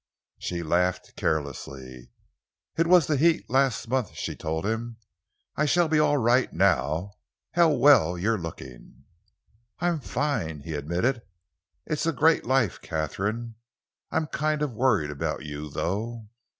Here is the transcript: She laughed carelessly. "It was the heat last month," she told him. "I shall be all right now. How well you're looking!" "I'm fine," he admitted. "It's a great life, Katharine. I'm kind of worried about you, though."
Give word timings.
She 0.39 0.63
laughed 0.63 1.15
carelessly. 1.15 2.09
"It 2.75 2.87
was 2.87 3.05
the 3.05 3.17
heat 3.17 3.47
last 3.51 3.87
month," 3.87 4.15
she 4.15 4.35
told 4.35 4.65
him. 4.65 4.97
"I 5.55 5.65
shall 5.65 5.87
be 5.87 5.99
all 5.99 6.17
right 6.17 6.51
now. 6.51 7.11
How 7.51 7.69
well 7.69 8.17
you're 8.17 8.39
looking!" 8.39 9.03
"I'm 9.77 9.99
fine," 9.99 10.61
he 10.61 10.73
admitted. 10.73 11.21
"It's 11.85 12.07
a 12.07 12.13
great 12.13 12.45
life, 12.47 12.81
Katharine. 12.81 13.57
I'm 14.09 14.25
kind 14.25 14.63
of 14.63 14.73
worried 14.73 15.11
about 15.11 15.45
you, 15.45 15.69
though." 15.69 16.29